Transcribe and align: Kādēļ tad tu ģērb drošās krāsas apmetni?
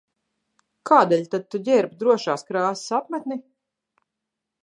Kādēļ 0.89 1.27
tad 1.33 1.45
tu 1.55 1.61
ģērb 1.67 1.93
drošās 2.01 2.47
krāsas 2.49 2.97
apmetni? 3.01 3.37